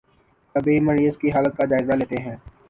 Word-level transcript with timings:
طبیب 0.55 0.83
مریض 0.83 1.17
کی 1.17 1.31
حالت 1.31 1.57
کا 1.57 1.65
جائزہ 1.65 1.93
لیتے 1.93 2.21
ہیں 2.23 2.35